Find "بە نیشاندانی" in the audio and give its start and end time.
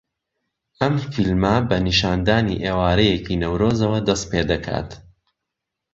1.69-2.61